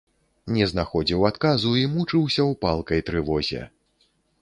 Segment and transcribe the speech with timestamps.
[0.55, 3.67] Не знаходзіў адказу і мучыўся ў палкай трывозе.